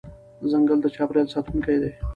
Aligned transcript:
ځنګل 0.51 0.79
د 0.81 0.85
چاپېریال 0.95 1.27
ساتونکی 1.33 1.75
دی. 1.81 1.91